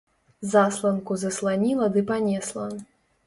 [0.51, 2.65] Засланку засланіла ды панесла.